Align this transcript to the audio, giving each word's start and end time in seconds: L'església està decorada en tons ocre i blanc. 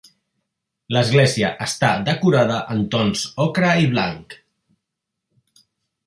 L'església 0.95 1.51
està 1.65 1.91
decorada 2.07 2.57
en 2.75 2.81
tons 2.95 3.25
ocre 3.45 3.69
i 3.83 3.89
blanc. 3.91 4.39